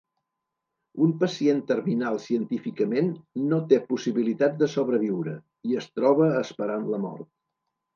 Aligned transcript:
Un 1.07 1.11
pacient 1.23 1.59
terminal 1.73 2.17
científicament 2.25 3.13
no 3.53 3.63
té 3.75 3.81
possibilitats 3.95 4.61
de 4.65 4.73
sobreviure, 4.81 5.39
i 5.75 5.83
es 5.85 5.95
troba 5.97 6.35
esperant 6.45 6.95
la 6.95 7.07
mort. 7.11 7.35